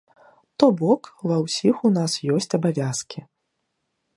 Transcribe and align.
То 0.61 0.69
бок, 0.79 1.03
ва 1.31 1.37
ўсіх 1.43 1.75
у 1.89 1.91
нас 1.99 2.15
ёсць 2.39 2.51
абавязкі. 2.59 3.19